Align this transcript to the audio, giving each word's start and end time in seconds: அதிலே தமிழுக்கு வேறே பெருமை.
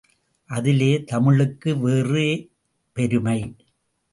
அதிலே 0.49 1.03
தமிழுக்கு 1.03 1.77
வேறே 1.79 2.27
பெருமை. 2.93 3.39